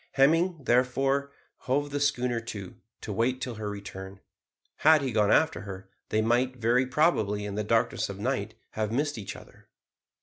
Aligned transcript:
Hemming, 0.13 0.57
therefore, 0.63 1.31
hove 1.69 1.91
the 1.91 1.99
schooner 1.99 2.39
to, 2.39 2.73
to 3.01 3.13
wait 3.13 3.39
till 3.39 3.53
her 3.53 3.69
return. 3.69 4.19
Had 4.77 5.03
he 5.03 5.11
gone 5.11 5.31
after 5.31 5.61
her 5.61 5.91
they 6.09 6.23
might 6.23 6.55
very 6.55 6.87
probably, 6.87 7.45
in 7.45 7.53
the 7.53 7.63
darkness 7.63 8.09
of 8.09 8.17
night, 8.17 8.55
have 8.71 8.91
missed 8.91 9.19
each 9.19 9.35
other. 9.35 9.67